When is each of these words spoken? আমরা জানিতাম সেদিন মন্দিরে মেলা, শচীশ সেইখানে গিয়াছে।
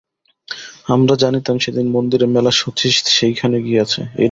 আমরা 0.87 1.13
জানিতাম 1.15 1.55
সেদিন 1.59 1.87
মন্দিরে 1.89 2.27
মেলা, 2.27 2.51
শচীশ 2.53 2.95
সেইখানে 3.09 3.57
গিয়াছে। 3.61 4.01